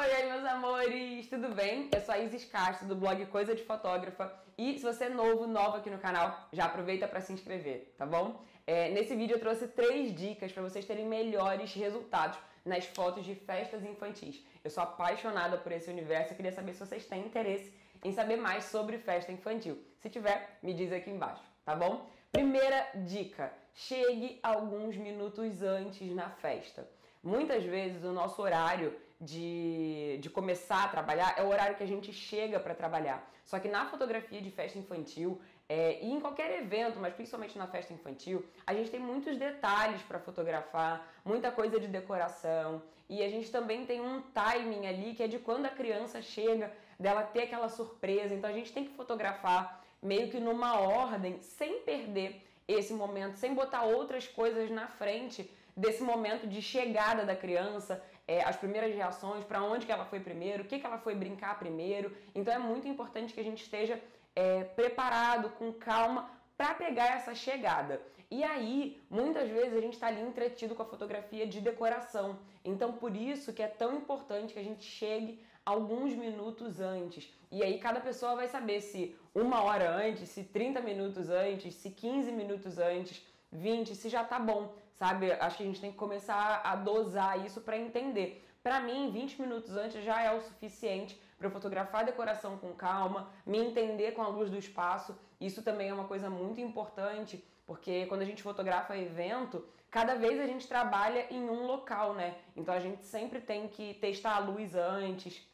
[0.00, 1.90] Oi, oi, meus amores, tudo bem?
[1.92, 4.32] Eu sou a Isis Castro, do blog Coisa de Fotógrafa.
[4.56, 8.06] E se você é novo, nova aqui no canal, já aproveita para se inscrever, tá
[8.06, 8.40] bom?
[8.64, 13.34] É, nesse vídeo eu trouxe três dicas para vocês terem melhores resultados nas fotos de
[13.34, 14.46] festas infantis.
[14.62, 18.36] Eu sou apaixonada por esse universo e queria saber se vocês têm interesse em saber
[18.36, 19.82] mais sobre festa infantil.
[19.98, 22.08] Se tiver, me diz aqui embaixo, tá bom?
[22.30, 26.88] Primeira dica: chegue alguns minutos antes na festa.
[27.20, 31.86] Muitas vezes o nosso horário de, de começar a trabalhar é o horário que a
[31.86, 33.28] gente chega para trabalhar.
[33.44, 37.66] Só que na fotografia de festa infantil é, e em qualquer evento, mas principalmente na
[37.66, 43.28] festa infantil, a gente tem muitos detalhes para fotografar, muita coisa de decoração e a
[43.28, 47.44] gente também tem um timing ali que é de quando a criança chega, dela ter
[47.44, 48.34] aquela surpresa.
[48.34, 53.54] Então a gente tem que fotografar meio que numa ordem, sem perder esse momento, sem
[53.54, 59.42] botar outras coisas na frente desse momento de chegada da criança, é, as primeiras reações,
[59.42, 62.14] para onde que ela foi primeiro, o que, que ela foi brincar primeiro.
[62.34, 63.98] Então é muito importante que a gente esteja
[64.36, 68.00] é, preparado, com calma, para pegar essa chegada.
[68.30, 72.38] E aí, muitas vezes a gente está ali entretido com a fotografia de decoração.
[72.62, 77.32] Então, por isso que é tão importante que a gente chegue alguns minutos antes.
[77.50, 81.90] E aí, cada pessoa vai saber se uma hora antes, se 30 minutos antes, se
[81.90, 85.32] 15 minutos antes 20, se já tá bom, sabe?
[85.32, 88.44] Acho que a gente tem que começar a dosar isso para entender.
[88.62, 92.74] Para mim, 20 minutos antes já é o suficiente para eu fotografar a decoração com
[92.74, 95.16] calma, me entender com a luz do espaço.
[95.40, 100.40] Isso também é uma coisa muito importante, porque quando a gente fotografa evento, cada vez
[100.40, 102.36] a gente trabalha em um local, né?
[102.56, 105.46] Então a gente sempre tem que testar a luz antes,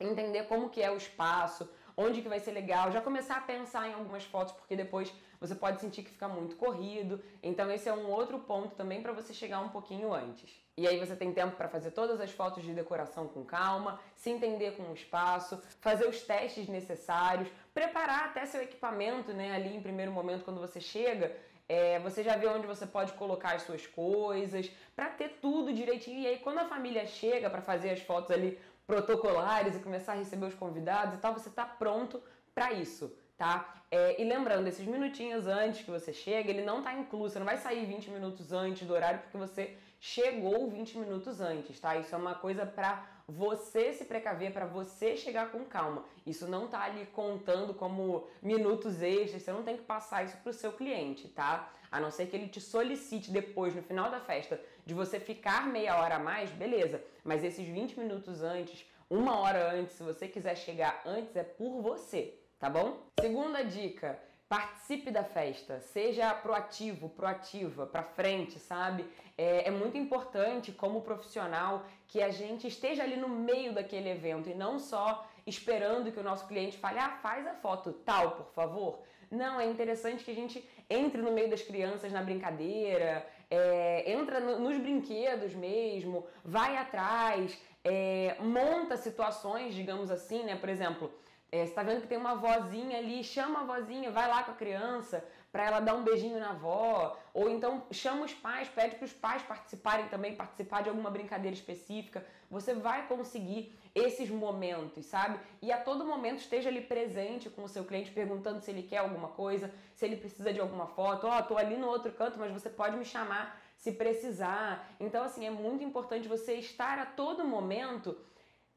[0.00, 1.70] entender como que é o espaço,
[2.00, 5.54] onde que vai ser legal, já começar a pensar em algumas fotos, porque depois você
[5.54, 7.22] pode sentir que fica muito corrido.
[7.42, 10.50] Então esse é um outro ponto também para você chegar um pouquinho antes.
[10.76, 14.30] E aí você tem tempo para fazer todas as fotos de decoração com calma, se
[14.30, 19.82] entender com o espaço, fazer os testes necessários, preparar até seu equipamento, né, ali em
[19.82, 21.36] primeiro momento quando você chega,
[21.70, 26.18] é, você já vê onde você pode colocar as suas coisas, para ter tudo direitinho.
[26.18, 28.58] E aí, quando a família chega para fazer as fotos ali
[28.88, 32.20] protocolares e começar a receber os convidados e tal, você está pronto
[32.52, 33.82] para isso, tá?
[33.88, 37.46] É, e lembrando, esses minutinhos antes que você chega, ele não está incluso, você não
[37.46, 41.96] vai sair 20 minutos antes do horário porque você chegou 20 minutos antes, tá?
[41.96, 46.04] Isso é uma coisa para você se precaver, para você chegar com calma.
[46.26, 50.54] Isso não tá ali contando como minutos extras, você não tem que passar isso pro
[50.54, 51.70] seu cliente, tá?
[51.92, 55.66] A não ser que ele te solicite depois, no final da festa, de você ficar
[55.66, 57.04] meia hora a mais, beleza.
[57.22, 61.82] Mas esses 20 minutos antes, uma hora antes, se você quiser chegar antes, é por
[61.82, 63.06] você, tá bom?
[63.20, 64.18] Segunda dica,
[64.50, 69.06] participe da festa, seja proativo, proativa, para frente, sabe?
[69.38, 74.50] É, é, muito importante como profissional que a gente esteja ali no meio daquele evento
[74.50, 78.52] e não só esperando que o nosso cliente fale, ah, faz a foto tal, por
[78.52, 78.98] favor.
[79.30, 84.40] Não, é interessante que a gente entre no meio das crianças na brincadeira, é, entra
[84.40, 90.56] no, nos brinquedos mesmo, vai atrás, é, monta situações, digamos assim, né?
[90.56, 91.14] Por exemplo,
[91.52, 94.52] é, você tá vendo que tem uma vozinha ali, chama a vozinha, vai lá com
[94.52, 98.94] a criança para ela dar um beijinho na avó, ou então chama os pais, pede
[98.94, 102.24] para os pais participarem também, participar de alguma brincadeira específica.
[102.48, 105.40] Você vai conseguir esses momentos, sabe?
[105.60, 108.98] E a todo momento esteja ali presente com o seu cliente, perguntando se ele quer
[108.98, 111.26] alguma coisa, se ele precisa de alguma foto.
[111.26, 114.88] Ó, oh, tô ali no outro canto, mas você pode me chamar se precisar.
[115.00, 118.16] Então, assim, é muito importante você estar a todo momento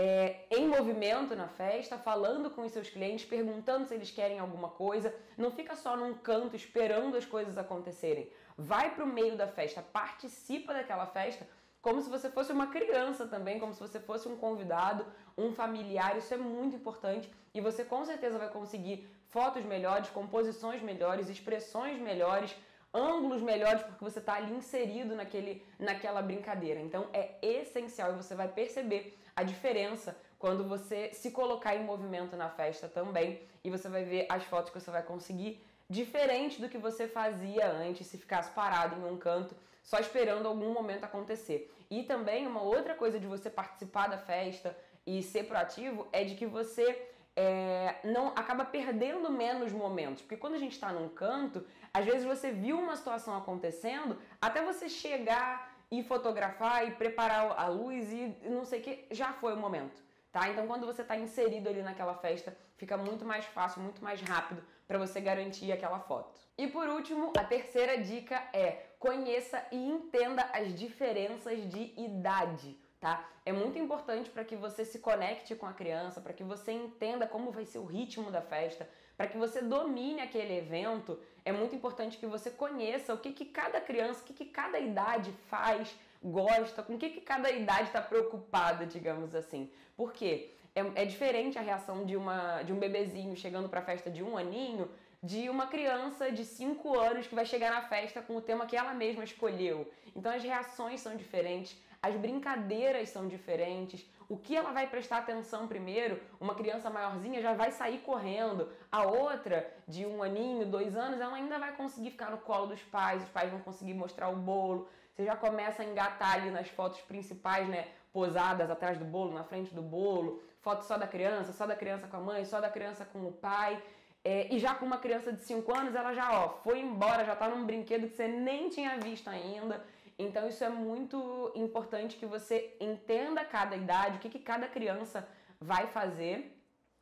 [0.00, 4.68] é, em movimento na festa, falando com os seus clientes, perguntando se eles querem alguma
[4.68, 5.12] coisa.
[5.36, 8.30] Não fica só num canto esperando as coisas acontecerem.
[8.56, 11.44] Vai para o meio da festa, participa daquela festa
[11.82, 15.04] como se você fosse uma criança também, como se você fosse um convidado,
[15.36, 16.16] um familiar.
[16.16, 22.00] Isso é muito importante e você com certeza vai conseguir fotos melhores, composições melhores, expressões
[22.00, 22.54] melhores
[22.92, 26.80] ângulos melhores porque você está ali inserido naquele, naquela brincadeira.
[26.80, 32.36] Então é essencial e você vai perceber a diferença quando você se colocar em movimento
[32.36, 36.68] na festa também e você vai ver as fotos que você vai conseguir diferente do
[36.68, 41.72] que você fazia antes se ficasse parado em um canto só esperando algum momento acontecer.
[41.88, 44.76] E também uma outra coisa de você participar da festa
[45.06, 50.22] e ser proativo é de que você é, não acaba perdendo menos momentos.
[50.22, 51.64] Porque quando a gente está num canto,
[51.94, 57.66] às vezes você viu uma situação acontecendo, até você chegar e fotografar e preparar a
[57.68, 60.02] luz e não sei o que, já foi o momento.
[60.30, 60.48] Tá?
[60.48, 64.62] Então, quando você está inserido ali naquela festa, fica muito mais fácil, muito mais rápido
[64.86, 66.38] para você garantir aquela foto.
[66.56, 73.28] E por último, a terceira dica é conheça e entenda as diferenças de idade tá?
[73.44, 77.26] É muito importante para que você se conecte com a criança, para que você entenda
[77.26, 81.18] como vai ser o ritmo da festa, para que você domine aquele evento.
[81.48, 84.78] É muito importante que você conheça o que, que cada criança, o que, que cada
[84.78, 89.70] idade faz, gosta, com o que, que cada idade está preocupada, digamos assim.
[89.96, 90.50] Por quê?
[90.74, 94.22] É, é, diferente a reação de, uma, de um bebezinho chegando para a festa de
[94.22, 94.90] um aninho
[95.22, 98.76] de uma criança de 5 anos que vai chegar na festa com o tema que
[98.76, 99.90] ela mesma escolheu.
[100.14, 105.66] Então as reações são diferentes, as brincadeiras são diferentes, o que ela vai prestar atenção
[105.66, 111.20] primeiro, uma criança maiorzinha já vai sair correndo, a outra de um aninho, dois anos,
[111.20, 114.36] ela ainda vai conseguir ficar no colo dos pais, os pais vão conseguir mostrar o
[114.36, 119.34] bolo, você já começa a engatar ali nas fotos principais, né, posadas atrás do bolo,
[119.34, 122.60] na frente do bolo, foto só da criança, só da criança com a mãe, só
[122.60, 123.82] da criança com o pai.
[124.30, 127.32] É, e já com uma criança de 5 anos, ela já ó, foi embora, já
[127.32, 129.82] está num brinquedo que você nem tinha visto ainda.
[130.18, 135.26] Então isso é muito importante que você entenda cada idade, o que, que cada criança
[135.58, 136.54] vai fazer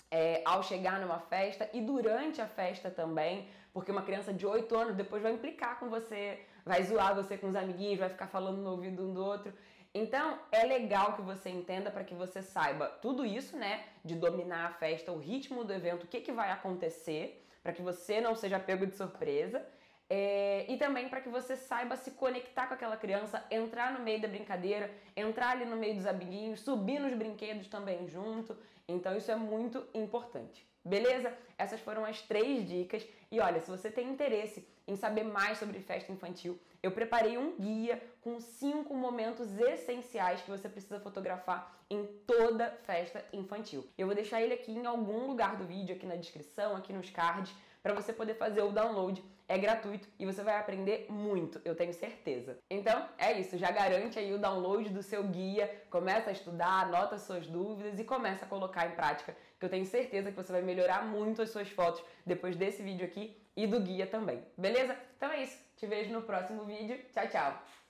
[0.08, 4.78] é, ao chegar numa festa e durante a festa também, porque uma criança de 8
[4.78, 8.58] anos depois vai implicar com você, vai zoar você com os amiguinhos, vai ficar falando
[8.58, 9.52] no ouvido um do outro.
[9.98, 13.82] Então, é legal que você entenda para que você saiba tudo isso, né?
[14.04, 17.80] De dominar a festa, o ritmo do evento, o que, que vai acontecer, para que
[17.80, 19.66] você não seja pego de surpresa.
[20.10, 24.20] É, e também para que você saiba se conectar com aquela criança, entrar no meio
[24.20, 28.54] da brincadeira, entrar ali no meio dos amiguinhos, subir nos brinquedos também junto.
[28.96, 30.66] Então, isso é muito importante.
[30.84, 31.36] Beleza?
[31.58, 33.06] Essas foram as três dicas.
[33.30, 37.56] E olha, se você tem interesse em saber mais sobre festa infantil, eu preparei um
[37.56, 43.84] guia com cinco momentos essenciais que você precisa fotografar em toda festa infantil.
[43.98, 47.10] Eu vou deixar ele aqui em algum lugar do vídeo, aqui na descrição, aqui nos
[47.10, 47.52] cards,
[47.82, 49.22] para você poder fazer o download.
[49.48, 52.58] É gratuito e você vai aprender muito, eu tenho certeza.
[52.68, 57.16] Então, é isso, já garante aí o download do seu guia, começa a estudar, anota
[57.16, 60.62] suas dúvidas e começa a colocar em prática, que eu tenho certeza que você vai
[60.62, 64.42] melhorar muito as suas fotos depois desse vídeo aqui e do guia também.
[64.58, 64.96] Beleza?
[65.16, 65.58] Então é isso.
[65.76, 66.98] Te vejo no próximo vídeo.
[67.12, 67.85] Tchau, tchau!